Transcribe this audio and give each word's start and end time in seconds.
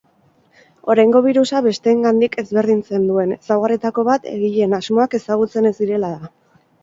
Oraingo 0.91 1.19
birusa 1.25 1.59
besteengandik 1.65 2.37
ezberdintzen 2.43 3.05
duen 3.11 3.35
ezaugarrietako 3.37 4.05
bat 4.09 4.25
egileen 4.33 4.75
asmoak 4.81 5.15
ezagutzen 5.19 5.71
ez 5.71 5.75
direla 5.83 6.11
da. 6.17 6.33